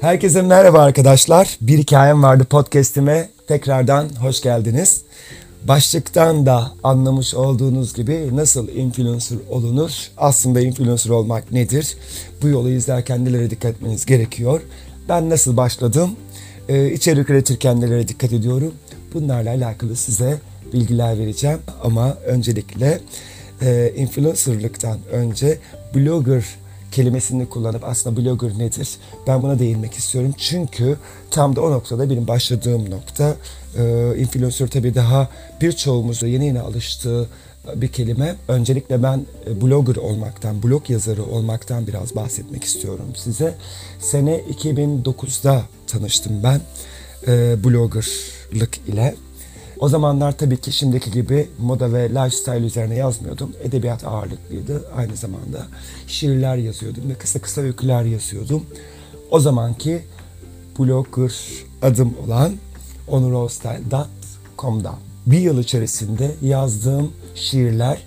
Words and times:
Herkese 0.00 0.42
merhaba 0.42 0.82
arkadaşlar. 0.82 1.58
Bir 1.60 1.78
hikayem 1.78 2.22
vardı 2.22 2.44
podcast'ime. 2.44 3.28
Tekrardan 3.48 4.08
hoş 4.20 4.40
geldiniz. 4.40 5.02
Başlıktan 5.68 6.46
da 6.46 6.70
anlamış 6.82 7.34
olduğunuz 7.34 7.94
gibi 7.94 8.36
nasıl 8.36 8.68
influencer 8.68 9.38
olunur? 9.50 9.90
Aslında 10.16 10.60
influencer 10.60 11.10
olmak 11.10 11.52
nedir? 11.52 11.96
Bu 12.42 12.48
yolu 12.48 12.70
izlerken 12.70 13.24
nelere 13.24 13.50
dikkat 13.50 13.74
etmeniz 13.74 14.06
gerekiyor? 14.06 14.60
Ben 15.08 15.30
nasıl 15.30 15.56
başladım? 15.56 16.10
Ee, 16.68 16.92
içerik 16.92 17.30
üretirken 17.30 17.80
nelere 17.80 18.08
dikkat 18.08 18.32
ediyorum? 18.32 18.74
Bunlarla 19.14 19.50
alakalı 19.50 19.96
size 19.96 20.38
bilgiler 20.72 21.18
vereceğim. 21.18 21.58
Ama 21.84 22.14
öncelikle 22.26 23.00
e, 23.62 23.92
influencerlıktan 23.96 24.98
önce 25.12 25.58
blogger 25.94 26.44
kelimesini 26.90 27.48
kullanıp 27.48 27.84
aslında 27.84 28.16
blogger 28.16 28.58
nedir? 28.58 28.88
Ben 29.26 29.42
buna 29.42 29.58
değinmek 29.58 29.94
istiyorum. 29.94 30.34
Çünkü 30.38 30.96
tam 31.30 31.56
da 31.56 31.60
o 31.60 31.70
noktada 31.70 32.10
benim 32.10 32.28
başladığım 32.28 32.90
nokta 32.90 33.36
e, 33.78 34.14
influencer 34.18 34.66
tabii 34.66 34.94
daha 34.94 35.28
birçoğumuzda 35.60 36.26
yeni 36.26 36.46
yeni 36.46 36.60
alıştığı 36.60 37.28
bir 37.74 37.88
kelime. 37.88 38.36
Öncelikle 38.48 39.02
ben 39.02 39.26
e, 39.46 39.60
blogger 39.60 39.96
olmaktan, 39.96 40.62
blog 40.62 40.90
yazarı 40.90 41.24
olmaktan 41.24 41.86
biraz 41.86 42.16
bahsetmek 42.16 42.64
istiyorum 42.64 43.06
size. 43.16 43.54
Sene 44.00 44.40
2009'da 44.40 45.62
tanıştım 45.86 46.42
ben 46.42 46.60
e, 47.26 47.64
bloggerlık 47.64 48.78
ile. 48.88 49.14
O 49.80 49.88
zamanlar 49.88 50.38
tabii 50.38 50.56
ki 50.56 50.72
şimdiki 50.72 51.10
gibi 51.10 51.48
moda 51.58 51.92
ve 51.92 52.10
lifestyle 52.10 52.66
üzerine 52.66 52.94
yazmıyordum. 52.94 53.52
Edebiyat 53.62 54.04
ağırlıklıydı. 54.04 54.84
Aynı 54.96 55.16
zamanda 55.16 55.66
şiirler 56.06 56.56
yazıyordum 56.56 57.08
ve 57.08 57.14
kısa 57.14 57.38
kısa 57.38 57.60
öyküler 57.60 58.04
yazıyordum. 58.04 58.66
O 59.30 59.40
zamanki 59.40 60.02
blogger 60.78 61.32
adım 61.82 62.14
olan 62.26 62.52
onurostyle.com'da 63.08 64.94
bir 65.26 65.38
yıl 65.38 65.58
içerisinde 65.58 66.30
yazdığım 66.42 67.12
şiirler 67.34 67.98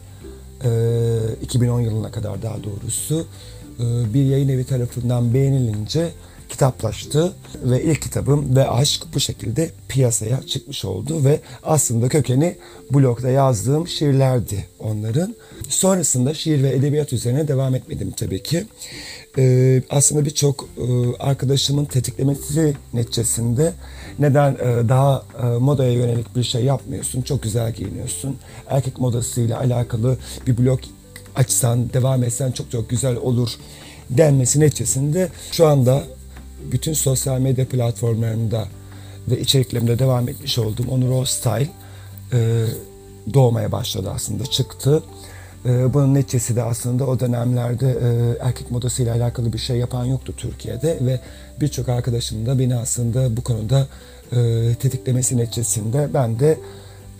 2010 1.41 1.79
yılına 1.79 2.11
kadar 2.11 2.41
daha 2.41 2.57
doğrusu 2.63 3.25
bir 4.13 4.23
yayın 4.23 4.49
evi 4.49 4.65
tarafından 4.65 5.33
beğenilince 5.33 6.11
kitaplaştı 6.53 7.33
ve 7.63 7.83
ilk 7.83 8.01
kitabım 8.01 8.55
ve 8.55 8.69
aşk 8.69 9.03
bu 9.13 9.19
şekilde 9.19 9.71
piyasaya 9.89 10.41
çıkmış 10.47 10.85
oldu 10.85 11.25
ve 11.25 11.39
aslında 11.63 12.09
kökeni 12.09 12.57
blogda 12.91 13.29
yazdığım 13.29 13.87
şiirlerdi 13.87 14.65
onların. 14.79 15.35
Sonrasında 15.69 16.33
şiir 16.33 16.63
ve 16.63 16.69
edebiyat 16.69 17.13
üzerine 17.13 17.47
devam 17.47 17.75
etmedim 17.75 18.11
tabii 18.11 18.43
ki. 18.43 18.65
Ee, 19.37 19.81
aslında 19.89 20.25
birçok 20.25 20.67
e, 20.77 21.17
arkadaşımın 21.19 21.85
tetiklemesi 21.85 22.73
neticesinde 22.93 23.73
neden 24.19 24.51
e, 24.51 24.89
daha 24.89 25.23
e, 25.43 25.45
modaya 25.45 25.93
yönelik 25.93 26.35
bir 26.35 26.43
şey 26.43 26.63
yapmıyorsun, 26.63 27.21
çok 27.21 27.43
güzel 27.43 27.73
giyiniyorsun, 27.73 28.37
erkek 28.67 28.99
modasıyla 28.99 29.59
alakalı 29.59 30.17
bir 30.47 30.57
blog 30.57 30.79
açsan, 31.35 31.93
devam 31.93 32.23
etsen 32.23 32.51
çok 32.51 32.71
çok 32.71 32.89
güzel 32.89 33.15
olur 33.15 33.49
denmesi 34.09 34.59
neticesinde 34.59 35.29
şu 35.51 35.67
anda 35.67 36.03
bütün 36.71 36.93
sosyal 36.93 37.39
medya 37.39 37.67
platformlarında 37.67 38.67
ve 39.27 39.39
içeriklerimde 39.39 39.99
devam 39.99 40.29
etmiş 40.29 40.59
olduğum 40.59 40.89
Onur 40.89 41.21
O 41.21 41.25
Style 41.25 41.69
e, 42.33 42.65
doğmaya 43.33 43.71
başladı 43.71 44.11
aslında 44.15 44.45
çıktı. 44.45 45.03
E, 45.65 45.93
bunun 45.93 46.13
neticesi 46.13 46.55
de 46.55 46.63
aslında 46.63 47.07
o 47.07 47.19
dönemlerde 47.19 47.89
e, 47.89 48.37
erkek 48.45 48.71
modasıyla 48.71 49.15
alakalı 49.15 49.53
bir 49.53 49.57
şey 49.57 49.77
yapan 49.77 50.05
yoktu 50.05 50.33
Türkiye'de 50.37 50.97
ve 51.01 51.19
birçok 51.61 51.89
arkadaşım 51.89 52.45
da 52.45 52.59
beni 52.59 52.75
aslında 52.75 53.37
bu 53.37 53.43
konuda 53.43 53.87
e, 54.31 54.35
tetiklemesi 54.75 55.37
neticesinde 55.37 56.09
ben 56.13 56.39
de 56.39 56.59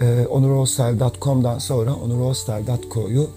e, 0.02 0.28
onurostyle.com'dan 0.30 1.60
sonra 1.60 1.96
onurostyle.co'yu 1.96 3.30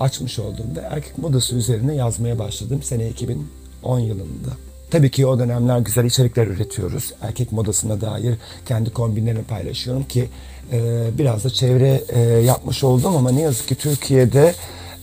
açmış 0.00 0.38
oldum 0.38 0.66
ve 0.76 0.80
erkek 0.80 1.18
modası 1.18 1.56
üzerine 1.56 1.94
yazmaya 1.94 2.38
başladım 2.38 2.82
sene 2.82 3.08
2010 3.08 3.98
yılında. 3.98 4.67
Tabii 4.90 5.10
ki 5.10 5.26
o 5.26 5.38
dönemler 5.38 5.78
güzel 5.78 6.04
içerikler 6.04 6.46
üretiyoruz. 6.46 7.12
Erkek 7.20 7.52
modasına 7.52 8.00
dair 8.00 8.34
kendi 8.66 8.90
kombinlerimi 8.90 9.44
paylaşıyorum 9.44 10.04
ki 10.04 10.28
e, 10.72 11.08
biraz 11.18 11.44
da 11.44 11.50
çevre 11.50 12.02
e, 12.08 12.20
yapmış 12.20 12.84
oldum 12.84 13.16
ama 13.16 13.30
ne 13.30 13.40
yazık 13.40 13.68
ki 13.68 13.74
Türkiye'de 13.74 14.54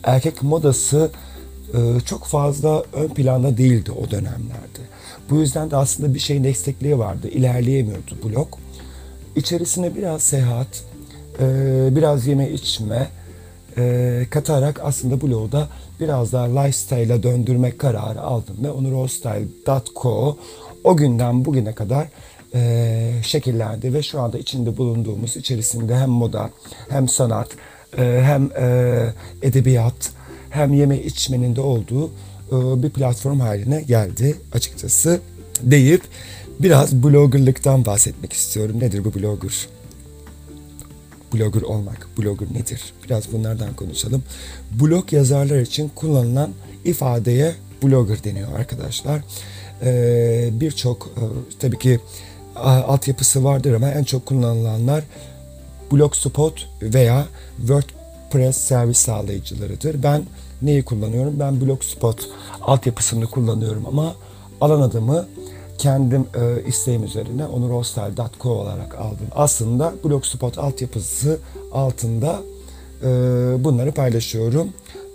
erkek 0.03 0.43
modası 0.43 1.11
e, 1.73 1.99
çok 2.05 2.25
fazla 2.25 2.83
ön 2.93 3.07
planda 3.07 3.57
değildi 3.57 3.91
o 3.91 4.11
dönemlerde. 4.11 4.81
Bu 5.29 5.35
yüzden 5.35 5.71
de 5.71 5.75
aslında 5.75 6.13
bir 6.13 6.19
şeyin 6.19 6.43
eksikliği 6.43 6.99
vardı. 6.99 7.27
İlerleyemiyordu 7.27 8.17
blog. 8.23 8.47
İçerisine 9.35 9.95
biraz 9.95 10.23
seyahat, 10.23 10.83
e, 11.39 11.45
biraz 11.95 12.27
yeme 12.27 12.51
içme, 12.51 13.07
e, 13.77 14.25
katarak 14.29 14.79
aslında 14.83 15.21
bloğu 15.21 15.51
da 15.51 15.67
biraz 15.99 16.33
daha 16.33 16.59
lifestyle'a 16.59 17.23
döndürmek 17.23 17.79
kararı 17.79 18.21
aldım 18.21 18.55
ve 18.63 18.71
onurostyle.co 18.71 20.37
o 20.83 20.97
günden 20.97 21.45
bugüne 21.45 21.75
kadar 21.75 22.07
e, 22.53 23.11
şekillendi 23.23 23.93
ve 23.93 24.03
şu 24.03 24.21
anda 24.21 24.37
içinde 24.37 24.77
bulunduğumuz 24.77 25.37
içerisinde 25.37 25.95
hem 25.95 26.09
moda 26.09 26.49
hem 26.89 27.07
sanat 27.07 27.49
e, 27.97 28.21
hem 28.23 28.49
e, 28.57 28.97
edebiyat 29.41 30.11
hem 30.49 30.73
yeme 30.73 31.01
içmenin 31.01 31.55
de 31.55 31.61
olduğu 31.61 32.07
e, 32.51 32.83
bir 32.83 32.89
platform 32.89 33.39
haline 33.39 33.81
geldi 33.81 34.35
açıkçası 34.53 35.19
deyip 35.61 36.01
biraz 36.59 37.03
bloggerlıktan 37.03 37.85
bahsetmek 37.85 38.33
istiyorum. 38.33 38.79
Nedir 38.79 39.05
bu 39.05 39.13
blogger? 39.13 39.67
Blogger 41.35 41.61
olmak, 41.61 42.07
blogger 42.17 42.47
nedir? 42.53 42.81
Biraz 43.05 43.33
bunlardan 43.33 43.73
konuşalım. 43.73 44.23
Blog 44.71 45.13
yazarlar 45.13 45.59
için 45.59 45.91
kullanılan 45.95 46.49
ifadeye 46.85 47.55
blogger 47.83 48.23
deniyor 48.23 48.59
arkadaşlar. 48.59 49.21
Ee, 49.81 50.49
Birçok 50.51 51.07
e, 51.17 51.23
tabii 51.59 51.79
ki 51.79 51.99
altyapısı 52.55 53.43
vardır 53.43 53.73
ama 53.73 53.89
en 53.89 54.03
çok 54.03 54.25
kullanılanlar 54.25 55.03
Blogspot 55.91 56.69
veya 56.81 57.25
WordPress 57.57 58.57
servis 58.57 58.97
sağlayıcılarıdır. 58.97 60.03
Ben 60.03 60.23
neyi 60.61 60.83
kullanıyorum? 60.83 61.39
Ben 61.39 61.61
Blogspot 61.61 62.29
altyapısını 62.61 63.25
kullanıyorum 63.25 63.85
ama 63.87 64.15
alan 64.61 64.81
adımı 64.81 65.27
kendim 65.77 66.21
e, 66.21 66.67
isteğim 66.67 67.03
üzerine 67.03 67.45
onurhostel.co 67.45 68.49
olarak 68.49 68.95
aldım. 68.95 69.27
Aslında 69.35 69.93
Blogspot 70.03 70.57
altyapısı 70.57 71.39
altında 71.71 72.41
e, 73.01 73.07
bunları 73.63 73.91
paylaşıyorum. 73.91 74.69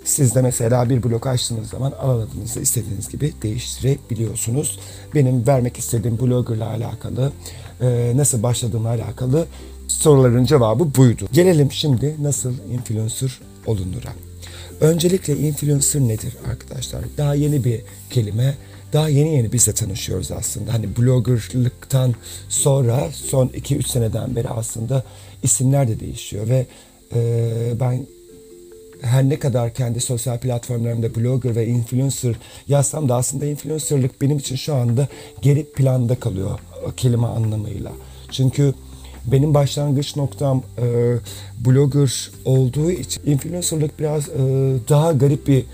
Siz 0.05 0.35
de 0.35 0.43
mesela 0.43 0.91
bir 0.91 1.03
blog 1.03 1.27
açtığınız 1.27 1.69
zaman 1.69 1.93
alanınızı 1.93 2.61
istediğiniz 2.61 3.09
gibi 3.09 3.33
değiştirebiliyorsunuz. 3.43 4.79
Benim 5.15 5.47
vermek 5.47 5.77
istediğim 5.79 6.21
bloggerla 6.21 6.69
alakalı, 6.69 7.33
e, 7.81 8.13
nasıl 8.17 8.43
başladığımla 8.43 8.89
alakalı 8.89 9.47
soruların 9.89 10.45
cevabı 10.45 10.95
buydu. 10.97 11.29
Gelelim 11.33 11.73
şimdi 11.73 12.17
nasıl 12.23 12.55
influencer 12.73 13.41
olunur'a. 13.67 14.13
Öncelikle 14.81 15.37
influencer 15.37 16.01
nedir 16.01 16.37
arkadaşlar? 16.51 17.05
Daha 17.19 17.35
yeni 17.35 17.65
bir 17.65 17.81
kelime 18.11 18.55
daha 18.93 19.09
yeni 19.09 19.35
yeni 19.35 19.53
bizle 19.53 19.73
tanışıyoruz 19.73 20.33
aslında. 20.33 20.73
Hani 20.73 20.97
bloggerlıktan 20.97 22.15
sonra 22.49 23.09
son 23.13 23.47
2-3 23.47 23.89
seneden 23.89 24.37
beri 24.37 24.49
aslında 24.49 25.05
isimler 25.43 25.89
de 25.89 26.01
değişiyor 26.01 26.49
ve 26.49 26.67
e, 27.15 27.21
ben 27.81 28.07
her 29.03 29.29
ne 29.29 29.39
kadar 29.39 29.75
kendi 29.75 30.01
sosyal 30.01 30.39
platformlarımda 30.39 31.15
blogger 31.15 31.57
ve 31.57 31.67
influencer 31.67 32.35
yazsam 32.69 33.09
da 33.09 33.17
aslında 33.17 33.47
influencerlık 33.47 34.23
benim 34.23 34.39
için 34.39 34.57
şu 34.57 34.75
anda 34.75 35.09
geri 35.43 35.65
planda 35.65 36.15
kalıyor 36.15 36.59
kelime 36.97 37.27
anlamıyla. 37.27 37.93
Çünkü 38.31 38.75
benim 39.27 39.55
başlangıç 39.55 40.17
noktam 40.17 40.63
e, 40.79 41.17
blogger 41.65 42.31
olduğu 42.45 42.91
için 42.91 43.23
influencerlık 43.27 43.99
biraz 43.99 44.29
e, 44.29 44.33
daha 44.89 45.13
garip 45.13 45.47
bir 45.47 45.65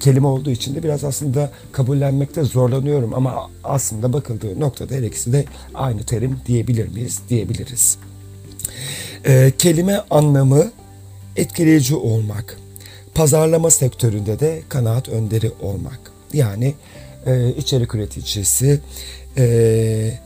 kelime 0.00 0.26
olduğu 0.26 0.50
için 0.50 0.74
de 0.74 0.82
biraz 0.82 1.04
aslında 1.04 1.50
kabullenmekte 1.72 2.42
zorlanıyorum 2.42 3.14
ama 3.14 3.50
aslında 3.64 4.12
bakıldığı 4.12 4.60
noktada 4.60 4.94
her 4.94 5.02
ikisi 5.02 5.32
de 5.32 5.44
aynı 5.74 6.02
terim 6.02 6.40
diyebilir 6.46 6.88
miyiz? 6.88 7.20
Diyebiliriz. 7.28 7.98
E, 9.24 9.52
kelime 9.58 10.00
anlamı 10.10 10.70
etkileyici 11.36 11.94
olmak. 11.94 12.56
Pazarlama 13.14 13.70
sektöründe 13.70 14.40
de 14.40 14.62
kanaat 14.68 15.08
önderi 15.08 15.50
olmak. 15.62 16.00
Yani 16.32 16.74
e, 17.26 17.48
içerik 17.50 17.94
üreticisi, 17.94 18.80
e, 19.38 20.18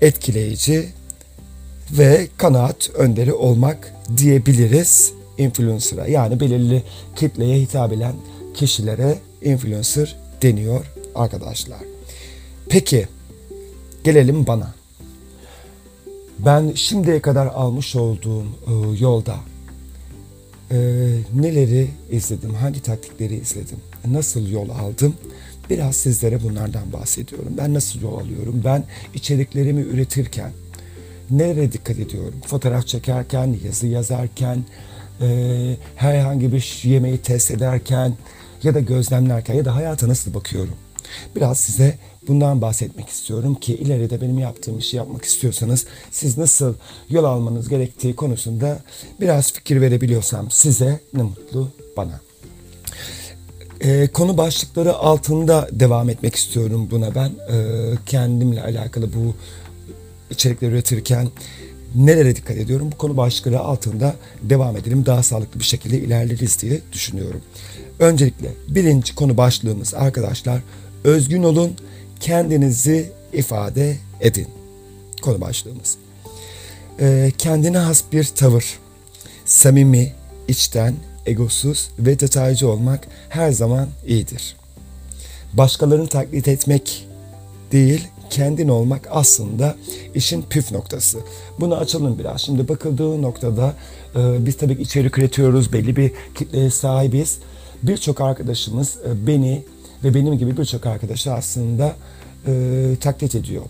etkileyici 0.00 0.88
ve 1.90 2.28
kanaat 2.36 2.90
önderi 2.90 3.32
olmak 3.32 3.94
diyebiliriz 4.16 5.12
influencer'a. 5.38 6.06
Yani 6.06 6.40
belirli 6.40 6.82
kitleye 7.16 7.60
hitap 7.60 7.92
eden 7.92 8.14
kişilere 8.58 9.18
influencer 9.42 10.16
deniyor 10.42 10.86
arkadaşlar. 11.14 11.78
Peki 12.68 13.06
gelelim 14.04 14.46
bana. 14.46 14.74
Ben 16.38 16.72
şimdiye 16.74 17.20
kadar 17.20 17.46
almış 17.46 17.96
olduğum 17.96 18.44
e, 18.44 18.98
yolda 19.00 19.36
e, 20.70 20.76
neleri 21.34 21.88
izledim, 22.10 22.54
hangi 22.54 22.82
taktikleri 22.82 23.34
izledim, 23.34 23.78
nasıl 24.06 24.48
yol 24.48 24.68
aldım, 24.68 25.14
biraz 25.70 25.96
sizlere 25.96 26.42
bunlardan 26.42 26.92
bahsediyorum. 26.92 27.54
Ben 27.58 27.74
nasıl 27.74 28.00
yol 28.00 28.20
alıyorum, 28.20 28.62
ben 28.64 28.84
içeriklerimi 29.14 29.80
üretirken 29.80 30.50
nereye 31.30 31.72
dikkat 31.72 31.98
ediyorum? 31.98 32.40
Fotoğraf 32.46 32.86
çekerken, 32.86 33.56
yazı 33.64 33.86
yazarken, 33.86 34.64
e, 35.20 35.26
herhangi 35.96 36.52
bir 36.52 36.80
yemeği 36.84 37.18
test 37.18 37.50
ederken 37.50 38.16
ya 38.62 38.74
da 38.74 38.80
gözlemlerken 38.80 39.54
ya 39.54 39.64
da 39.64 39.74
hayata 39.74 40.08
nasıl 40.08 40.34
bakıyorum? 40.34 40.74
Biraz 41.36 41.58
size 41.60 41.98
bundan 42.28 42.62
bahsetmek 42.62 43.08
istiyorum 43.08 43.54
ki 43.54 43.74
ileride 43.74 44.20
benim 44.20 44.38
yaptığım 44.38 44.78
işi 44.78 44.96
yapmak 44.96 45.24
istiyorsanız 45.24 45.86
siz 46.10 46.38
nasıl 46.38 46.74
yol 47.08 47.24
almanız 47.24 47.68
gerektiği 47.68 48.16
konusunda 48.16 48.78
biraz 49.20 49.52
fikir 49.52 49.80
verebiliyorsam 49.80 50.50
size 50.50 51.00
ne 51.14 51.22
mutlu 51.22 51.68
bana. 51.96 52.20
Ee, 53.80 54.08
konu 54.12 54.38
başlıkları 54.38 54.94
altında 54.94 55.68
devam 55.72 56.10
etmek 56.10 56.34
istiyorum 56.34 56.88
buna 56.90 57.14
ben. 57.14 57.32
Ee, 57.50 57.94
kendimle 58.06 58.62
alakalı 58.62 59.14
bu 59.14 59.34
içerikleri 60.30 60.72
üretirken 60.72 61.28
nelere 61.94 62.36
dikkat 62.36 62.56
ediyorum? 62.56 62.92
Bu 62.92 62.96
konu 62.98 63.16
başlıkları 63.16 63.60
altında 63.60 64.14
devam 64.42 64.76
edelim. 64.76 65.06
Daha 65.06 65.22
sağlıklı 65.22 65.60
bir 65.60 65.64
şekilde 65.64 65.98
ilerleriz 65.98 66.62
diye 66.62 66.80
düşünüyorum. 66.92 67.40
Öncelikle 67.98 68.52
birinci 68.68 69.14
konu 69.14 69.36
başlığımız 69.36 69.94
arkadaşlar 69.94 70.62
özgün 71.04 71.42
olun, 71.42 71.72
kendinizi 72.20 73.12
ifade 73.32 73.96
edin. 74.20 74.46
Konu 75.22 75.40
başlığımız. 75.40 75.96
Ee, 77.00 77.32
kendine 77.38 77.78
has 77.78 78.02
bir 78.12 78.24
tavır, 78.24 78.78
samimi, 79.44 80.12
içten, 80.48 80.94
egosuz 81.26 81.90
ve 81.98 82.20
detaycı 82.20 82.68
olmak 82.68 83.08
her 83.28 83.52
zaman 83.52 83.88
iyidir. 84.06 84.56
Başkalarını 85.52 86.08
taklit 86.08 86.48
etmek 86.48 87.06
değil, 87.72 88.08
kendin 88.30 88.68
olmak 88.68 89.08
aslında 89.10 89.76
işin 90.14 90.42
püf 90.42 90.72
noktası. 90.72 91.18
Bunu 91.60 91.76
açalım 91.76 92.18
biraz. 92.18 92.40
Şimdi 92.40 92.68
bakıldığı 92.68 93.22
noktada 93.22 93.74
e, 94.16 94.46
biz 94.46 94.56
tabii 94.56 94.76
ki 94.76 94.82
içerik 94.82 95.18
üretiyoruz, 95.18 95.72
belli 95.72 95.96
bir 95.96 96.12
kitleye 96.34 96.70
sahibiz. 96.70 97.38
Birçok 97.82 98.20
arkadaşımız 98.20 98.98
e, 99.06 99.26
beni 99.26 99.62
ve 100.04 100.14
benim 100.14 100.38
gibi 100.38 100.56
birçok 100.56 100.86
arkadaşı 100.86 101.32
aslında 101.32 101.96
e, 102.46 102.52
taklit 103.00 103.34
ediyor. 103.34 103.64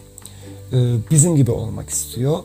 E, 0.73 0.77
bizim 1.11 1.37
gibi 1.37 1.51
olmak 1.51 1.91
istiyor. 1.91 2.39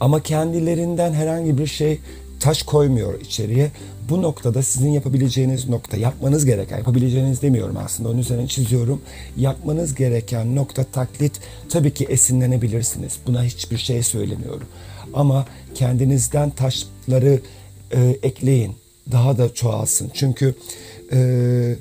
Ama 0.00 0.22
kendilerinden 0.22 1.12
herhangi 1.12 1.58
bir 1.58 1.66
şey 1.66 2.00
taş 2.40 2.62
koymuyor 2.62 3.20
içeriye. 3.20 3.70
Bu 4.08 4.22
noktada 4.22 4.62
sizin 4.62 4.90
yapabileceğiniz 4.90 5.68
nokta, 5.68 5.96
yapmanız 5.96 6.44
gereken, 6.44 6.78
yapabileceğiniz 6.78 7.42
demiyorum 7.42 7.76
aslında 7.76 8.08
onun 8.08 8.18
üzerine 8.18 8.46
çiziyorum. 8.46 9.02
Yapmanız 9.36 9.94
gereken 9.94 10.56
nokta 10.56 10.84
taklit. 10.84 11.40
Tabii 11.68 11.94
ki 11.94 12.04
esinlenebilirsiniz. 12.04 13.18
Buna 13.26 13.44
hiçbir 13.44 13.78
şey 13.78 14.02
söylemiyorum. 14.02 14.66
Ama 15.14 15.46
kendinizden 15.74 16.50
taşları 16.50 17.40
e, 17.94 18.16
ekleyin. 18.22 18.79
Daha 19.12 19.38
da 19.38 19.54
çoğalsın. 19.54 20.10
Çünkü 20.14 20.54
e, 21.12 21.76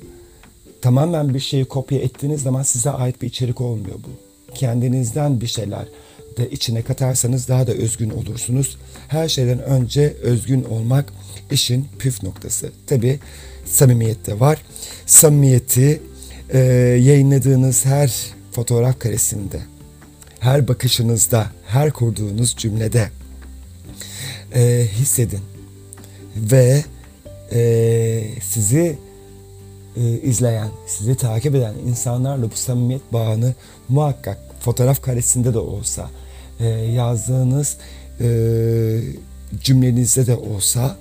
tamamen 0.81 1.33
bir 1.33 1.39
şeyi 1.39 1.65
kopya 1.65 1.99
ettiğiniz 1.99 2.41
zaman 2.41 2.63
size 2.63 2.89
ait 2.89 3.21
bir 3.21 3.27
içerik 3.27 3.61
olmuyor 3.61 3.95
bu. 3.95 4.09
Kendinizden 4.53 5.41
bir 5.41 5.47
şeyler 5.47 5.85
de 6.37 6.49
içine 6.49 6.81
katarsanız 6.81 7.47
daha 7.47 7.67
da 7.67 7.71
özgün 7.71 8.09
olursunuz. 8.09 8.77
Her 9.07 9.29
şeyden 9.29 9.59
önce 9.59 10.13
özgün 10.21 10.63
olmak 10.63 11.13
işin 11.51 11.87
püf 11.99 12.23
noktası. 12.23 12.71
Tabi 12.87 13.19
samimiyet 13.65 14.27
de 14.27 14.39
var. 14.39 14.61
Samimiyeti 15.05 16.01
e, 16.49 16.59
yayınladığınız 17.01 17.85
her 17.85 18.13
fotoğraf 18.51 18.99
karesinde, 18.99 19.59
her 20.39 20.67
bakışınızda, 20.67 21.47
her 21.67 21.91
kurduğunuz 21.91 22.55
cümlede 22.57 23.09
e, 24.55 24.87
hissedin. 24.91 25.41
Ve 26.35 26.83
e, 27.51 28.23
sizi 28.43 28.97
e, 29.97 30.01
izleyen, 30.01 30.69
sizi 30.87 31.15
takip 31.15 31.55
eden 31.55 31.73
insanlarla 31.87 32.51
bu 32.51 32.55
samimiyet 32.55 33.13
bağını 33.13 33.53
muhakkak 33.89 34.37
fotoğraf 34.59 35.01
karesinde 35.01 35.53
de 35.53 35.59
olsa 35.59 36.09
e, 36.59 36.67
yazdığınız 36.67 37.77
e, 38.21 38.27
cümlenizde 39.63 40.27
de 40.27 40.35
olsa 40.35 40.97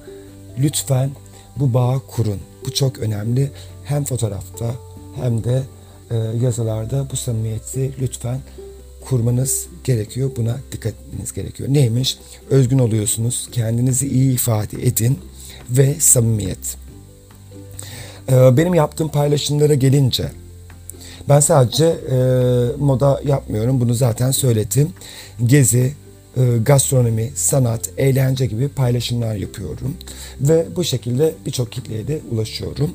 lütfen 0.59 1.11
bu 1.57 1.75
bağı 1.75 2.01
kurun. 2.07 2.41
Bu 2.67 2.75
çok 2.75 2.99
önemli. 2.99 3.51
Hem 3.85 4.05
fotoğrafta 4.05 4.75
hem 5.15 5.45
de 5.45 5.63
e, 6.11 6.17
yazılarda 6.17 7.07
bu 7.11 7.17
samimiyeti 7.17 7.93
lütfen 8.01 8.41
kurmanız 9.05 9.67
gerekiyor. 9.85 10.31
Buna 10.37 10.57
dikkat 10.73 10.93
etmeniz 10.93 11.33
gerekiyor. 11.33 11.69
Neymiş? 11.73 12.19
Özgün 12.51 12.79
oluyorsunuz. 12.79 13.49
Kendinizi 13.53 14.09
iyi 14.09 14.35
ifade 14.35 14.87
edin 14.87 15.19
ve 15.71 15.95
samimiyet. 16.01 16.77
Ee, 18.31 18.57
benim 18.57 18.75
yaptığım 18.75 19.09
paylaşımlara 19.09 19.75
gelince 19.75 20.31
ben 21.29 21.41
sadece 21.41 21.85
e, 21.87 22.17
moda 22.79 23.21
yapmıyorum. 23.25 23.81
Bunu 23.81 23.95
zaten 23.95 24.31
söyledim. 24.31 24.93
Gezi, 25.47 25.93
e, 26.37 26.43
gastronomi, 26.63 27.31
sanat, 27.35 27.91
eğlence 27.97 28.47
gibi 28.47 28.69
paylaşımlar 28.69 29.35
yapıyorum. 29.35 29.97
Ve 30.41 30.67
bu 30.77 30.85
şekilde 30.85 31.35
birçok 31.47 31.73
kitleye 31.73 32.09
de 32.09 32.21
ulaşıyorum. 32.31 32.91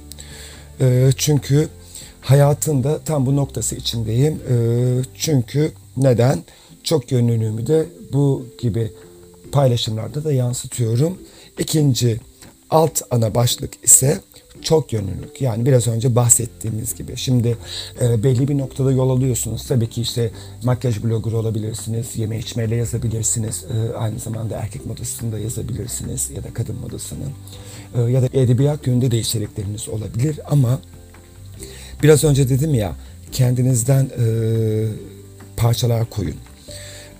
E, 0.81 1.09
çünkü 1.17 1.67
hayatında 2.21 2.99
tam 2.99 3.25
bu 3.25 3.35
noktası 3.35 3.75
içindeyim. 3.75 4.33
E, 4.33 4.55
çünkü 5.17 5.71
neden? 5.97 6.43
Çok 6.83 7.11
yönlülüğümü 7.11 7.67
de 7.67 7.85
bu 8.13 8.45
gibi 8.61 8.91
paylaşımlarda 9.51 10.23
da 10.23 10.33
yansıtıyorum. 10.33 11.17
İkinci 11.59 12.19
alt 12.73 13.01
ana 13.11 13.35
başlık 13.35 13.83
ise 13.83 14.19
çok 14.61 14.93
yönlülük. 14.93 15.41
Yani 15.41 15.65
biraz 15.65 15.87
önce 15.87 16.15
bahsettiğimiz 16.15 16.95
gibi. 16.95 17.17
Şimdi 17.17 17.57
e, 18.01 18.23
belli 18.23 18.47
bir 18.47 18.57
noktada 18.57 18.91
yol 18.91 19.09
alıyorsunuz. 19.09 19.67
Tabii 19.67 19.89
ki 19.89 20.01
işte 20.01 20.31
makyaj 20.63 21.03
blogger 21.03 21.31
olabilirsiniz, 21.31 22.07
yeme 22.15 22.39
içmeyle 22.39 22.75
yazabilirsiniz. 22.75 23.63
E, 23.63 23.97
aynı 23.97 24.19
zamanda 24.19 24.55
erkek 24.55 24.85
modasında 24.85 25.39
yazabilirsiniz 25.39 26.29
ya 26.35 26.43
da 26.43 26.53
kadın 26.53 26.75
modasının. 26.75 27.31
E, 27.95 28.01
ya 28.01 28.21
da 28.21 28.25
edebiyat 28.33 28.87
yönünde 28.87 29.11
de 29.11 29.19
içerikleriniz 29.19 29.89
olabilir 29.89 30.39
ama 30.45 30.79
biraz 32.03 32.23
önce 32.23 32.49
dedim 32.49 32.73
ya 32.73 32.95
kendinizden 33.31 34.03
e, 34.03 34.25
parçalar 35.57 36.09
koyun 36.09 36.35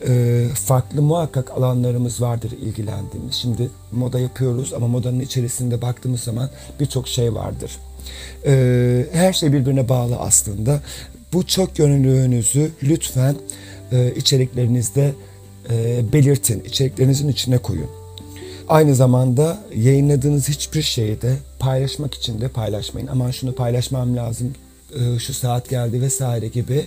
e, 0.07 0.47
farklı 0.53 1.01
muhakkak 1.01 1.51
alanlarımız 1.51 2.21
vardır 2.21 2.51
ilgilendiğimiz. 2.51 3.35
Şimdi 3.35 3.69
moda 3.91 4.19
yapıyoruz 4.19 4.73
ama 4.73 4.87
modanın 4.87 5.19
içerisinde 5.19 5.81
baktığımız 5.81 6.21
zaman 6.21 6.49
birçok 6.79 7.07
şey 7.07 7.33
vardır. 7.33 7.71
E, 8.45 9.05
her 9.13 9.33
şey 9.33 9.53
birbirine 9.53 9.89
bağlı 9.89 10.15
aslında. 10.15 10.81
Bu 11.33 11.47
çok 11.47 11.79
yönlülüğünüzü 11.79 12.71
lütfen 12.83 13.35
e, 13.91 14.13
içeriklerinizde 14.15 15.13
belirtin. 16.13 16.63
İçeriklerinizin 16.63 17.27
içine 17.27 17.57
koyun. 17.57 17.89
Aynı 18.67 18.95
zamanda 18.95 19.59
yayınladığınız 19.75 20.49
hiçbir 20.49 20.81
şeyi 20.81 21.21
de 21.21 21.35
paylaşmak 21.59 22.13
için 22.13 22.41
de 22.41 22.47
paylaşmayın. 22.47 23.07
Aman 23.07 23.31
şunu 23.31 23.55
paylaşmam 23.55 24.15
lazım, 24.15 24.53
şu 25.19 25.33
saat 25.33 25.69
geldi 25.69 26.01
vesaire 26.01 26.47
gibi 26.47 26.85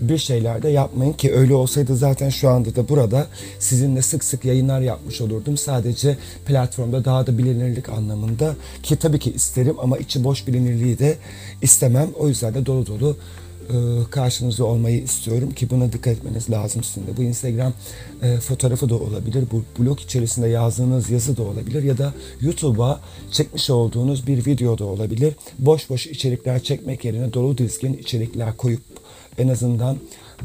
bir 0.00 0.18
şeyler 0.18 0.62
de 0.62 0.68
yapmayın 0.68 1.12
ki 1.12 1.34
öyle 1.34 1.54
olsaydı 1.54 1.96
zaten 1.96 2.28
şu 2.28 2.48
anda 2.48 2.76
da 2.76 2.88
burada 2.88 3.26
sizinle 3.58 4.02
sık 4.02 4.24
sık 4.24 4.44
yayınlar 4.44 4.80
yapmış 4.80 5.20
olurdum. 5.20 5.56
Sadece 5.56 6.16
platformda 6.46 7.04
daha 7.04 7.26
da 7.26 7.38
bilinirlik 7.38 7.88
anlamında 7.88 8.54
ki 8.82 8.96
tabii 8.96 9.18
ki 9.18 9.32
isterim 9.32 9.76
ama 9.78 9.98
içi 9.98 10.24
boş 10.24 10.46
bilinirliği 10.46 10.98
de 10.98 11.16
istemem. 11.62 12.08
O 12.18 12.28
yüzden 12.28 12.54
de 12.54 12.66
dolu 12.66 12.86
dolu 12.86 13.16
e, 13.16 13.55
karşınızda 14.10 14.64
olmayı 14.64 15.02
istiyorum 15.02 15.50
ki 15.50 15.70
buna 15.70 15.92
dikkat 15.92 16.16
etmeniz 16.16 16.50
lazım 16.50 16.82
sizin 16.84 17.06
de. 17.06 17.16
Bu 17.16 17.22
Instagram 17.22 17.72
e, 18.22 18.36
fotoğrafı 18.36 18.88
da 18.88 18.94
olabilir, 18.94 19.44
bu 19.52 19.82
blog 19.82 20.00
içerisinde 20.00 20.48
yazdığınız 20.48 21.10
yazı 21.10 21.36
da 21.36 21.42
olabilir 21.42 21.82
ya 21.82 21.98
da 21.98 22.14
YouTube'a 22.40 23.00
çekmiş 23.32 23.70
olduğunuz 23.70 24.26
bir 24.26 24.46
video 24.46 24.78
da 24.78 24.84
olabilir. 24.84 25.34
Boş 25.58 25.90
boş 25.90 26.06
içerikler 26.06 26.62
çekmek 26.62 27.04
yerine 27.04 27.32
dolu 27.32 27.58
dizgin 27.58 27.94
içerikler 27.94 28.56
koyup 28.56 28.82
en 29.38 29.48
azından 29.48 29.98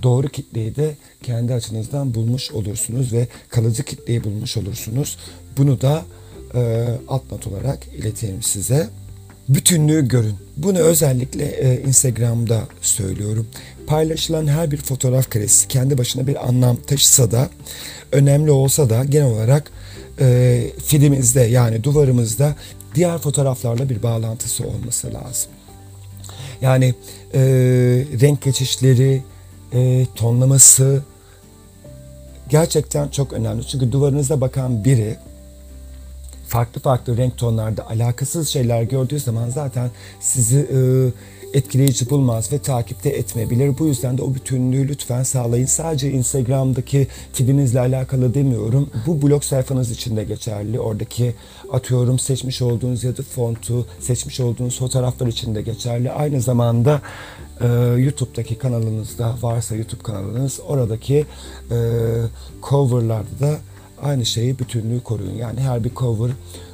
doğru 0.04 0.28
kitleyi 0.28 0.76
de 0.76 0.98
kendi 1.24 1.54
açınızdan 1.54 2.14
bulmuş 2.14 2.52
olursunuz 2.52 3.14
ve 3.14 3.28
kalıcı 3.50 3.84
kitleyi 3.84 4.24
bulmuş 4.24 4.58
olursunuz. 4.58 5.18
Bunu 5.58 5.82
da 5.82 6.06
e, 6.56 6.88
alt 7.08 7.32
not 7.32 7.48
olarak 7.48 7.88
ileteyim 7.88 8.42
size. 8.42 8.90
Bütünlüğü 9.54 10.08
görün. 10.08 10.36
Bunu 10.58 10.80
özellikle 10.80 11.46
e, 11.46 11.82
Instagram'da 11.82 12.62
söylüyorum. 12.82 13.48
Paylaşılan 13.88 14.48
her 14.48 14.72
bir 14.72 14.78
fotoğraf 14.78 15.30
karesi 15.30 15.68
kendi 15.68 15.98
başına 15.98 16.28
bir 16.28 16.48
anlam 16.48 16.76
taşısa 16.76 17.32
da 17.32 17.50
önemli 18.12 18.52
olsa 18.52 18.90
da 18.90 19.04
genel 19.04 19.28
olarak 19.28 19.72
e, 20.20 20.68
filmimizde 20.86 21.42
yani 21.42 21.84
duvarımızda 21.84 22.56
diğer 22.96 23.18
fotoğraflarla 23.18 23.90
bir 23.90 24.04
bağlantısı 24.04 24.68
olması 24.68 25.14
lazım. 25.14 25.52
Yani 26.62 26.94
e, 27.34 27.40
renk 28.22 28.42
geçişleri, 28.42 29.22
e, 29.74 30.06
tonlaması 30.16 31.04
gerçekten 32.50 33.08
çok 33.08 33.34
önemli. 33.34 33.68
Çünkü 33.68 33.92
duvarınıza 33.92 34.42
bakan 34.42 34.86
biri 34.86 35.18
farklı 36.52 36.82
farklı 36.82 37.18
renk 37.18 37.38
tonlarda 37.38 37.90
alakasız 37.90 38.50
şeyler 38.50 38.84
gördüğü 38.84 39.20
zaman 39.20 39.50
zaten 39.50 39.90
sizi 40.20 40.58
e, 40.60 40.80
etkileyici 41.58 42.10
bulmaz 42.10 42.52
ve 42.52 42.60
takipte 42.60 43.10
etmeyebilir. 43.10 43.78
Bu 43.78 43.88
yüzden 43.88 44.18
de 44.18 44.22
o 44.22 44.34
bütünlüğü 44.34 44.88
lütfen 44.88 45.24
sağlayın. 45.24 45.66
Sadece 45.66 46.12
Instagram'daki 46.12 47.08
feedinizle 47.34 47.80
alakalı 47.80 48.34
demiyorum. 48.34 48.90
Bu 49.08 49.22
blog 49.22 49.44
sayfanız 49.44 49.92
için 49.92 50.18
de 50.18 50.24
geçerli. 50.24 50.80
Oradaki 50.80 51.36
atıyorum 51.72 52.20
seçmiş 52.20 52.62
olduğunuz 52.62 53.04
ya 53.04 53.18
da 53.18 53.24
fontu, 53.24 53.86
seçmiş 54.00 54.40
olduğunuz 54.40 54.80
fotoğraflar 54.80 55.28
için 55.28 55.56
de 55.56 55.62
geçerli. 55.62 56.12
Aynı 56.12 56.42
zamanda 56.42 57.02
e, 57.62 57.68
YouTube'daki 57.98 58.58
kanalınızda 58.58 59.36
varsa 59.42 59.76
YouTube 59.76 60.04
kanalınız 60.04 60.60
oradaki 60.68 61.26
e, 61.72 61.78
coverlarda 62.62 63.40
da 63.40 63.58
aynı 64.02 64.26
şeyi 64.26 64.60
bütünlüğü 64.60 65.04
koruyun. 65.04 65.36
Yani 65.36 65.60
her 65.60 65.84
bir 65.84 65.96
cover 65.96 66.32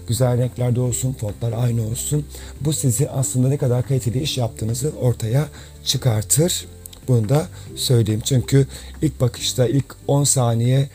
güzel 0.08 0.38
renklerde 0.38 0.80
olsun, 0.80 1.14
fontlar 1.14 1.52
aynı 1.52 1.88
olsun. 1.88 2.26
Bu 2.62 2.74
sizi 2.74 3.10
aslında 3.10 3.50
ne 3.50 3.58
kadar 3.58 3.88
kaliteli 3.88 4.22
iş 4.22 4.38
yaptığınızı 4.38 4.92
ortaya 5.02 5.48
çıkartır. 5.86 6.66
Bunu 7.08 7.30
da 7.30 7.48
söyleyeyim. 7.76 8.22
Çünkü 8.24 8.68
ilk 9.02 9.22
bakışta 9.22 9.68
ilk 9.68 9.86
10 10.08 10.24
saniye 10.24 10.90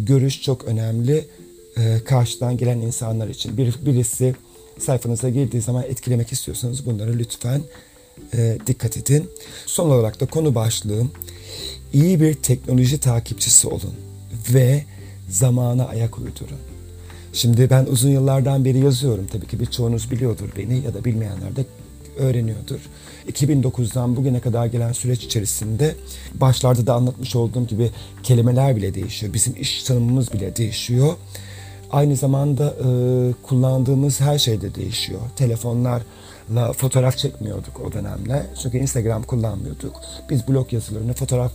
görüş 0.00 0.42
çok 0.42 0.64
önemli. 0.64 1.28
Ee, 1.78 2.00
karşıdan 2.04 2.56
gelen 2.56 2.78
insanlar 2.78 3.28
için. 3.28 3.56
Bir, 3.56 3.74
birisi 3.86 4.34
sayfanıza 4.78 5.28
girdiği 5.28 5.60
zaman 5.60 5.82
etkilemek 5.82 6.32
istiyorsanız 6.32 6.86
bunları 6.86 7.18
lütfen 7.18 7.62
e, 8.34 8.58
dikkat 8.66 8.96
edin. 8.96 9.30
Son 9.66 9.90
olarak 9.90 10.20
da 10.20 10.26
konu 10.26 10.54
başlığım 10.54 11.10
iyi 11.92 12.20
bir 12.20 12.34
teknoloji 12.34 12.98
takipçisi 13.00 13.68
olun 13.68 13.94
ve 14.52 14.84
zamana 15.28 15.86
ayak 15.86 16.18
uydurun. 16.18 16.58
Şimdi 17.32 17.70
ben 17.70 17.86
uzun 17.86 18.10
yıllardan 18.10 18.64
beri 18.64 18.78
yazıyorum. 18.78 19.26
Tabii 19.32 19.46
ki 19.46 19.60
birçoğunuz 19.60 20.10
biliyordur 20.10 20.48
beni 20.56 20.80
ya 20.84 20.94
da 20.94 21.04
bilmeyenler 21.04 21.56
de 21.56 21.64
öğreniyordur. 22.18 22.80
2009'dan 23.32 24.16
bugüne 24.16 24.40
kadar 24.40 24.66
gelen 24.66 24.92
süreç 24.92 25.24
içerisinde 25.24 25.94
başlarda 26.34 26.86
da 26.86 26.94
anlatmış 26.94 27.36
olduğum 27.36 27.66
gibi 27.66 27.90
kelimeler 28.22 28.76
bile 28.76 28.94
değişiyor. 28.94 29.32
Bizim 29.32 29.54
iş 29.60 29.82
tanımımız 29.82 30.32
bile 30.32 30.56
değişiyor. 30.56 31.14
Aynı 31.90 32.16
zamanda 32.16 32.64
e, 32.64 32.88
kullandığımız 33.42 34.20
her 34.20 34.38
şey 34.38 34.60
de 34.60 34.74
değişiyor. 34.74 35.20
Telefonlarla 35.36 36.72
fotoğraf 36.76 37.16
çekmiyorduk 37.16 37.80
o 37.80 37.92
dönemde. 37.92 38.46
Çünkü 38.62 38.78
Instagram 38.78 39.22
kullanmıyorduk. 39.22 40.00
Biz 40.30 40.48
blog 40.48 40.72
yazılarını 40.72 41.12
fotoğraf 41.12 41.52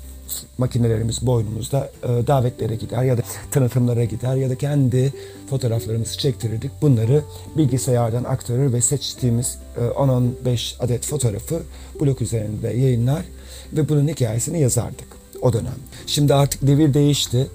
makinelerimiz 0.58 1.28
boynumuzda 1.28 1.92
e, 2.04 2.08
davetlere 2.08 2.76
gider 2.76 3.04
ya 3.04 3.18
da 3.18 3.22
tanıtımlara 3.52 4.04
gider 4.04 4.36
ya 4.36 4.50
da 4.50 4.56
kendi 4.56 5.14
fotoğraflarımızı 5.50 6.18
çektirirdik. 6.18 6.72
Bunları 6.82 7.22
bilgisayardan 7.58 8.24
aktarır 8.24 8.74
ve 8.74 8.82
seçtiğimiz 8.82 9.58
e, 9.78 9.82
10-15 9.82 10.84
adet 10.84 11.06
fotoğrafı 11.06 11.62
blog 12.02 12.22
üzerinde 12.22 12.68
yayınlar 12.68 13.26
ve 13.74 13.90
bunun 13.90 14.08
hikayesini 14.08 14.62
yazardık 14.62 15.08
o 15.42 15.54
dönem. 15.54 15.76
Şimdi 16.08 16.34
artık 16.34 16.68
devir 16.68 16.94
değişti. 16.94 17.48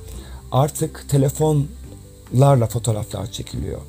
Artık 0.53 1.05
telefonlarla 1.09 2.67
fotoğraflar 2.67 3.33
çekiliyor. 3.33 3.81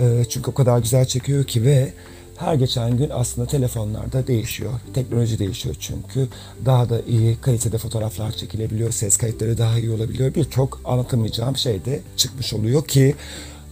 E, 0.00 0.24
çünkü 0.28 0.50
o 0.50 0.54
kadar 0.54 0.78
güzel 0.78 1.04
çekiyor 1.04 1.44
ki 1.44 1.62
ve 1.62 1.92
her 2.36 2.54
geçen 2.54 2.96
gün 2.96 3.10
aslında 3.12 3.46
telefonlarda 3.46 4.26
değişiyor. 4.26 4.72
Teknoloji 4.94 5.38
değişiyor 5.38 5.76
çünkü. 5.80 6.28
Daha 6.64 6.90
da 6.90 7.00
iyi 7.08 7.36
kalitede 7.36 7.78
fotoğraflar 7.78 8.32
çekilebiliyor. 8.32 8.92
Ses 8.92 9.16
kayıtları 9.16 9.58
daha 9.58 9.78
iyi 9.78 9.90
olabiliyor. 9.90 10.34
Birçok 10.34 10.80
anlatamayacağım 10.84 11.56
şey 11.56 11.84
de 11.84 12.00
çıkmış 12.16 12.54
oluyor 12.54 12.86
ki 12.86 13.14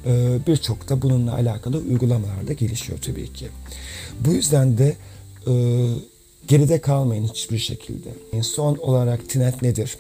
e, 0.07 0.39
birçok 0.47 0.89
da 0.89 1.03
bununla 1.03 1.35
alakalı 1.35 1.79
uygulamalar 1.79 2.49
da 2.49 2.53
gelişiyor 2.53 2.99
tabii 2.99 3.33
ki. 3.33 3.49
Bu 4.21 4.33
yüzden 4.33 4.79
de 4.79 4.97
e, 5.47 5.53
geride 6.49 6.81
kalmayın 6.81 7.25
hiçbir 7.25 7.59
şekilde. 7.59 8.43
Son 8.43 8.77
olarak 8.77 9.29
Tinet 9.29 9.63
nedir? 9.63 9.97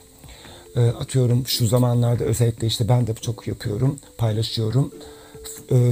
E, 0.76 0.80
atıyorum 0.80 1.46
şu 1.46 1.66
zamanlarda 1.66 2.24
özellikle 2.24 2.66
işte 2.66 2.88
ben 2.88 3.06
de 3.06 3.14
çok 3.14 3.48
yapıyorum, 3.48 3.98
paylaşıyorum. 4.18 4.92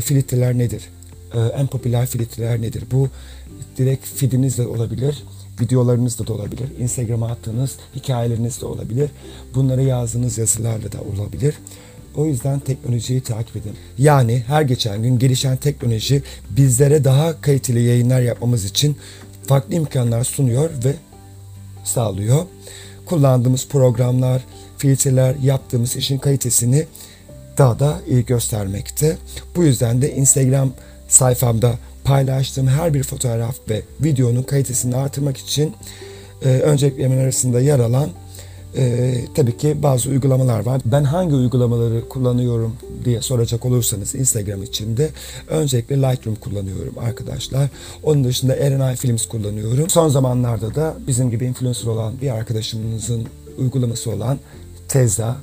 Filtreler 0.01 0.59
nedir? 0.59 0.89
E, 1.35 1.41
en 1.41 1.67
popüler 1.67 2.07
filtreler 2.07 2.63
nedir? 2.63 2.85
Bu 2.93 3.09
direkt 3.77 4.07
feediniz 4.07 4.59
de 4.59 4.67
olabilir, 4.67 5.25
videolarınız 5.61 6.19
da 6.19 6.33
olabilir, 6.33 6.69
Instagram'a 6.79 7.29
attığınız 7.29 7.77
hikayeleriniz 7.97 8.61
de 8.61 8.67
olabilir. 8.67 9.11
Bunları 9.55 9.83
yazdığınız 9.83 10.39
yazılarla 10.39 10.93
da 10.93 10.99
olabilir. 11.01 11.55
O 12.17 12.27
yüzden 12.27 12.61
teknolojiyi 12.61 13.21
takip 13.21 13.57
edin. 13.57 13.75
Yani 13.99 14.45
her 14.47 14.63
geçen 14.63 15.03
gün 15.03 15.19
gelişen 15.19 15.57
teknoloji 15.57 16.23
bizlere 16.51 17.05
daha 17.05 17.41
kaliteli 17.41 17.83
yayınlar 17.83 18.21
yapmamız 18.21 18.65
için 18.65 18.97
farklı 19.47 19.75
imkanlar 19.75 20.25
sunuyor 20.25 20.71
ve 20.85 20.95
sağlıyor. 21.85 22.45
Kullandığımız 23.07 23.69
programlar, 23.69 24.45
filtreler, 24.79 25.35
yaptığımız 25.43 25.97
işin 25.97 26.19
kalitesini 26.19 26.87
daha 27.59 27.79
da 27.79 28.01
iyi 28.07 28.25
göstermekte. 28.25 29.17
Bu 29.57 29.65
yüzden 29.65 30.03
de 30.03 30.15
Instagram 30.15 30.73
sayfamda 31.09 31.75
paylaştığım 32.05 32.67
her 32.67 32.95
bir 32.95 33.03
fotoğraf 33.03 33.57
ve 33.71 33.83
videonun 34.01 34.43
kalitesini 34.43 34.97
artırmak 34.97 35.37
için 35.37 35.75
e, 36.43 36.49
önceliklerimin 36.49 37.19
arasında 37.19 37.61
yer 37.61 37.79
alan 37.79 38.11
e, 38.77 39.15
tabii 39.35 39.57
ki 39.57 39.83
bazı 39.83 40.11
uygulamalar 40.11 40.67
var. 40.67 40.81
Ben 40.85 41.05
hangi 41.05 41.35
uygulamaları 41.35 42.09
kullanıyorum 42.09 42.77
diye 43.05 43.21
soracak 43.21 43.65
olursanız 43.65 44.15
Instagram 44.15 44.63
içinde 44.63 45.11
öncelikle 45.49 45.97
Lightroom 45.97 46.37
kullanıyorum 46.37 46.99
arkadaşlar. 46.99 47.69
Onun 48.03 48.25
dışında 48.25 48.57
Erenay 48.57 48.97
Films 48.97 49.27
kullanıyorum. 49.27 49.91
Son 49.91 50.09
zamanlarda 50.09 50.75
da 50.75 50.97
bizim 51.07 51.31
gibi 51.31 51.45
influencer 51.45 51.87
olan 51.87 52.21
bir 52.21 52.31
arkadaşımızın 52.31 53.27
uygulaması 53.59 54.11
olan 54.11 54.39
Teza 54.89 55.37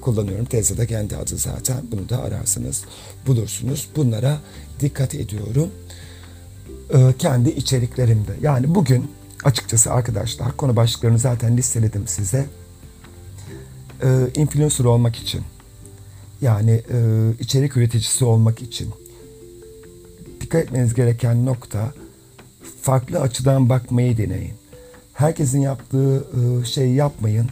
kullanıyorum. 0.00 0.44
Tezde 0.44 0.86
kendi 0.86 1.16
adı 1.16 1.36
zaten. 1.36 1.76
Bunu 1.92 2.08
da 2.08 2.22
ararsanız 2.22 2.84
bulursunuz. 3.26 3.88
Bunlara 3.96 4.38
dikkat 4.80 5.14
ediyorum. 5.14 5.70
Ee, 6.94 7.14
kendi 7.18 7.50
içeriklerimde. 7.50 8.32
Yani 8.40 8.74
bugün 8.74 9.10
açıkçası 9.44 9.92
arkadaşlar 9.92 10.56
konu 10.56 10.76
başlıklarını 10.76 11.18
zaten 11.18 11.56
listeledim 11.56 12.06
size. 12.06 12.46
Ee, 14.02 14.28
influencer 14.34 14.84
olmak 14.84 15.16
için 15.16 15.42
yani 16.40 16.70
e, 16.70 17.30
içerik 17.40 17.76
üreticisi 17.76 18.24
olmak 18.24 18.62
için 18.62 18.90
dikkat 20.40 20.62
etmeniz 20.62 20.94
gereken 20.94 21.46
nokta 21.46 21.92
farklı 22.82 23.20
açıdan 23.20 23.68
bakmayı 23.68 24.18
deneyin. 24.18 24.54
Herkesin 25.12 25.60
yaptığı 25.60 26.16
e, 26.16 26.64
şeyi 26.64 26.94
yapmayın 26.94 27.48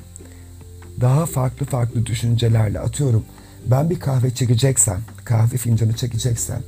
daha 1.00 1.26
farklı 1.26 1.66
farklı 1.66 2.06
düşüncelerle 2.06 2.80
atıyorum. 2.80 3.24
Ben 3.66 3.90
bir 3.90 4.00
kahve 4.00 4.30
çekeceksem, 4.30 5.00
kahve 5.24 5.56
fincanı 5.56 5.92
çekeceksem 5.92 6.62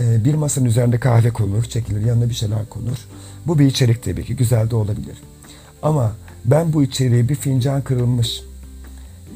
e, 0.00 0.24
bir 0.24 0.34
masanın 0.34 0.66
üzerinde 0.66 1.00
kahve 1.00 1.30
konur, 1.30 1.64
çekilir, 1.64 2.06
yanına 2.06 2.28
bir 2.28 2.34
şeyler 2.34 2.68
konur. 2.68 2.98
Bu 3.46 3.58
bir 3.58 3.66
içerik 3.66 4.02
tabii 4.02 4.24
ki, 4.24 4.36
güzel 4.36 4.70
de 4.70 4.76
olabilir. 4.76 5.16
Ama 5.82 6.12
ben 6.44 6.72
bu 6.72 6.82
içeriği 6.82 7.28
bir 7.28 7.34
fincan 7.34 7.82
kırılmış, 7.82 8.42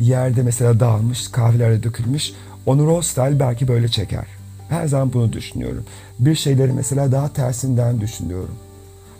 yerde 0.00 0.42
mesela 0.42 0.80
dağılmış, 0.80 1.28
kahvelerde 1.28 1.82
dökülmüş, 1.82 2.32
onu 2.66 2.86
raw 2.88 3.02
style 3.02 3.40
belki 3.40 3.68
böyle 3.68 3.88
çeker. 3.88 4.26
Her 4.68 4.86
zaman 4.86 5.12
bunu 5.12 5.32
düşünüyorum. 5.32 5.84
Bir 6.18 6.34
şeyleri 6.34 6.72
mesela 6.72 7.12
daha 7.12 7.32
tersinden 7.32 8.00
düşünüyorum. 8.00 8.54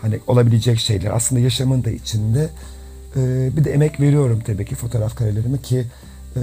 Hani 0.02 0.20
olabilecek 0.26 0.78
şeyler 0.78 1.10
aslında 1.10 1.40
yaşamın 1.40 1.84
da 1.84 1.90
içinde 1.90 2.48
ee, 3.16 3.50
bir 3.56 3.64
de 3.64 3.72
emek 3.72 4.00
veriyorum 4.00 4.42
tabii 4.46 4.64
ki 4.64 4.74
fotoğraf 4.74 5.16
karelerimi 5.16 5.62
ki 5.62 5.84
e, 6.36 6.40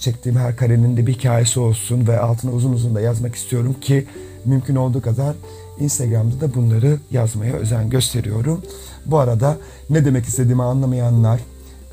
çektiğim 0.00 0.38
her 0.38 0.56
karenin 0.56 0.96
de 0.96 1.06
bir 1.06 1.12
hikayesi 1.12 1.60
olsun 1.60 2.06
ve 2.06 2.18
altına 2.18 2.50
uzun 2.52 2.72
uzun 2.72 2.94
da 2.94 3.00
yazmak 3.00 3.34
istiyorum 3.34 3.76
ki 3.80 4.06
mümkün 4.44 4.76
olduğu 4.76 5.02
kadar 5.02 5.36
Instagram'da 5.80 6.40
da 6.40 6.54
bunları 6.54 6.98
yazmaya 7.10 7.52
özen 7.52 7.90
gösteriyorum. 7.90 8.62
Bu 9.06 9.18
arada 9.18 9.56
ne 9.90 10.04
demek 10.04 10.24
istediğimi 10.24 10.62
anlamayanlar 10.62 11.40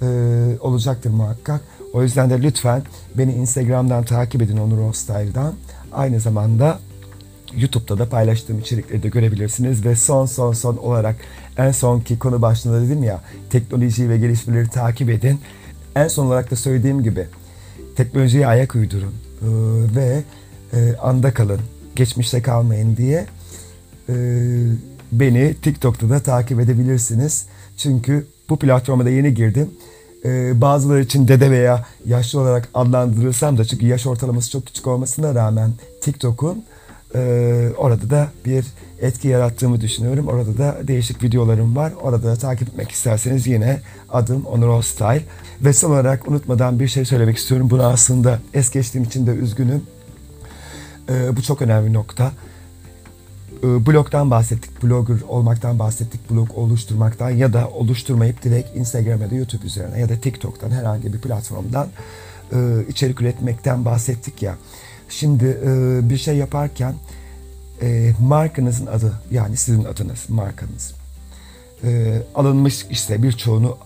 e, 0.01 0.08
olacaktır 0.60 1.10
muhakkak. 1.10 1.62
O 1.94 2.04
yüzden 2.04 2.30
de 2.30 2.42
lütfen 2.42 2.82
beni 3.18 3.34
Instagram'dan 3.34 4.04
takip 4.04 4.42
edin 4.42 4.58
Onur 4.58 4.94
Style'dan. 4.94 5.54
Aynı 5.92 6.20
zamanda 6.20 6.80
YouTube'da 7.58 8.00
da 8.00 8.10
paylaştığım 8.10 8.60
içerikleri 8.60 9.03
de 9.03 9.10
görebilirsiniz. 9.10 9.86
Ve 9.86 9.96
son 9.96 10.25
son 10.25 10.53
son 10.53 10.77
olarak 10.77 11.15
en 11.58 11.72
sonki 11.72 12.20
konu 12.20 12.41
başlığında 12.41 12.81
dedim 12.81 13.03
ya 13.03 13.22
teknolojiyi 13.50 14.10
ve 14.10 14.17
gelişmeleri 14.17 14.70
takip 14.70 15.10
edin. 15.10 15.39
En 15.96 16.08
son 16.08 16.25
olarak 16.25 16.51
da 16.51 16.55
söylediğim 16.55 17.03
gibi 17.03 17.27
teknolojiye 17.96 18.48
ayak 18.48 18.75
uydurun 18.75 19.13
ee, 19.41 19.46
ve 19.96 20.24
e, 20.74 20.96
anda 20.96 21.34
kalın, 21.34 21.60
geçmişte 21.96 22.41
kalmayın 22.41 22.98
diye 22.98 23.25
e, 24.10 24.15
beni 25.12 25.53
TikTok'ta 25.62 26.10
da 26.10 26.20
takip 26.20 26.60
edebilirsiniz. 26.60 27.46
Çünkü 27.77 28.27
bu 28.50 28.60
platforma 28.60 29.05
da 29.05 29.10
yeni 29.10 29.34
girdim. 29.34 29.70
Ee, 30.25 30.62
bazıları 30.62 31.01
için 31.01 31.27
dede 31.27 31.51
veya 31.51 31.86
yaşlı 32.05 32.39
olarak 32.39 32.70
adlandırılsam 32.74 33.58
da 33.58 33.65
çünkü 33.65 33.86
yaş 33.86 34.08
ortalaması 34.08 34.51
çok 34.51 34.65
küçük 34.65 34.88
olmasına 34.88 35.36
rağmen 35.36 35.72
TikTok'un 36.01 36.63
e, 37.15 37.72
orada 37.77 38.10
da 38.10 38.27
bir 38.46 38.65
etki 39.01 39.27
yarattığımı 39.27 39.82
düşünüyorum. 39.82 40.27
Orada 40.27 40.58
da 40.58 40.77
değişik 40.88 41.24
videolarım 41.24 41.75
var. 41.75 41.94
Orada 42.01 42.24
da 42.24 42.36
takip 42.36 42.70
etmek 42.70 42.91
isterseniz 42.91 43.48
yine 43.48 43.80
adım 44.10 44.46
Onur 44.46 44.84
Style. 44.84 45.24
Ve 45.62 45.74
son 45.74 45.91
olarak 45.91 46.27
unutmadan 46.27 46.80
bir 46.80 46.88
şey 46.88 47.06
söylemek 47.06 47.38
istiyorum. 47.38 47.70
Bunu 47.70 47.84
aslında 47.84 48.39
es 48.53 48.70
geçtiğim 48.70 49.03
için 49.03 49.27
de 49.27 49.32
üzgünüm. 49.32 49.84
Ee, 51.10 51.36
bu 51.38 51.41
çok 51.41 51.62
önemli 51.62 51.94
nokta. 51.94 52.32
Ee, 53.63 53.86
blogdan 53.86 54.32
bahsettik, 54.32 54.84
blogger 54.84 55.22
olmaktan 55.27 55.80
bahsettik, 55.80 56.32
blog 56.32 56.58
oluşturmaktan 56.58 57.30
ya 57.30 57.53
da 57.53 57.70
oluşturmayıp 57.70 58.44
direkt 58.44 58.75
Instagram 58.75 59.20
da 59.32 59.36
YouTube 59.36 59.65
üzerine 59.65 60.00
ya 60.00 60.10
da 60.10 60.15
TikTok'tan 60.15 60.72
herhangi 60.72 61.13
bir 61.13 61.20
platformdan 61.20 61.88
e, 62.53 62.58
içerik 62.89 63.22
üretmekten 63.22 63.86
bahsettik 63.86 64.41
ya. 64.41 64.56
Şimdi 65.12 65.58
e, 65.65 66.00
bir 66.10 66.18
şey 66.18 66.38
yaparken 66.38 66.96
e, 67.82 68.13
markanızın 68.22 68.86
adı 68.86 69.13
yani 69.32 69.58
sizin 69.58 69.84
adınız, 69.84 70.30
markanız 70.30 70.94
alınmış 72.36 72.86
işte 72.89 73.24
birçoğunu 73.24 73.77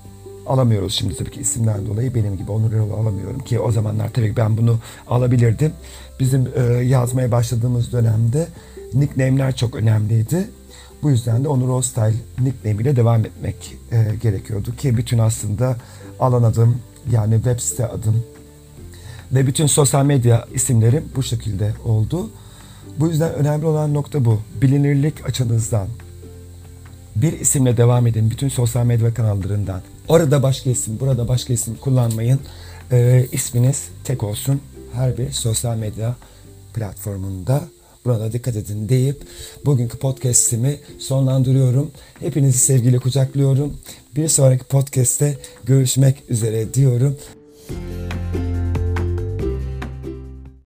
alamıyoruz 0.47 0.93
şimdi 0.93 1.17
tabii 1.17 1.31
ki 1.31 1.41
isimden 1.41 1.85
dolayı 1.85 2.15
benim 2.15 2.37
gibi 2.37 2.51
Onur 2.51 2.73
Erol'u 2.73 2.93
alamıyorum 2.93 3.39
ki 3.39 3.59
o 3.59 3.71
zamanlar 3.71 4.09
tabii 4.13 4.35
ben 4.35 4.57
bunu 4.57 4.79
alabilirdim. 5.07 5.71
Bizim 6.19 6.47
yazmaya 6.83 7.31
başladığımız 7.31 7.91
dönemde 7.91 8.47
nickname'ler 8.93 9.55
çok 9.55 9.75
önemliydi. 9.75 10.47
Bu 11.03 11.09
yüzden 11.09 11.43
de 11.43 11.47
Onur 11.47 11.69
Ostyle 11.69 12.13
nickname 12.39 12.81
ile 12.81 12.95
devam 12.95 13.25
etmek 13.25 13.75
e, 13.91 14.15
gerekiyordu 14.21 14.75
ki 14.75 14.97
bütün 14.97 15.17
aslında 15.17 15.75
alan 16.19 16.43
adım 16.43 16.81
yani 17.11 17.35
web 17.35 17.59
site 17.59 17.87
adım 17.87 18.23
ve 19.31 19.47
bütün 19.47 19.67
sosyal 19.67 20.05
medya 20.05 20.45
isimlerim 20.53 21.03
bu 21.15 21.23
şekilde 21.23 21.73
oldu. 21.85 22.29
Bu 22.99 23.07
yüzden 23.07 23.33
önemli 23.33 23.65
olan 23.65 23.93
nokta 23.93 24.25
bu. 24.25 24.39
Bilinirlik 24.61 25.25
açınızdan 25.29 25.87
bir 27.15 27.39
isimle 27.39 27.77
devam 27.77 28.07
edin 28.07 28.31
bütün 28.31 28.49
sosyal 28.49 28.85
medya 28.85 29.13
kanallarından. 29.13 29.81
Orada 30.07 30.43
başka 30.43 30.69
isim, 30.69 30.99
burada 30.99 31.27
başka 31.27 31.53
isim 31.53 31.75
kullanmayın. 31.75 32.39
E, 32.91 33.27
isminiz 33.31 33.83
tek 34.03 34.23
olsun 34.23 34.61
her 34.93 35.17
bir 35.17 35.31
sosyal 35.31 35.77
medya 35.77 36.15
platformunda. 36.73 37.61
Buna 38.05 38.19
da 38.19 38.31
dikkat 38.31 38.55
edin 38.55 38.89
deyip 38.89 39.21
bugünkü 39.65 39.97
podcast'imi 39.97 40.79
sonlandırıyorum. 40.99 41.91
Hepinizi 42.19 42.57
sevgiyle 42.57 42.97
kucaklıyorum. 42.99 43.73
Bir 44.15 44.27
sonraki 44.27 44.63
podcast'te 44.63 45.37
görüşmek 45.63 46.23
üzere 46.29 46.73
diyorum. 46.73 47.17